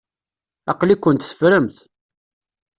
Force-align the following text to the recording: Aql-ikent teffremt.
Aql-ikent 0.71 1.21
teffremt. 1.29 1.77